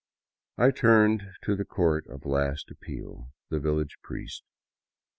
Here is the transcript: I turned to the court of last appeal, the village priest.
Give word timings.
I 0.57 0.71
turned 0.71 1.21
to 1.43 1.55
the 1.55 1.63
court 1.63 2.07
of 2.07 2.25
last 2.25 2.71
appeal, 2.71 3.29
the 3.51 3.59
village 3.59 3.97
priest. 4.01 4.41